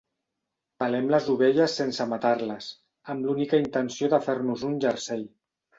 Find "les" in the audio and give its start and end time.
1.15-1.27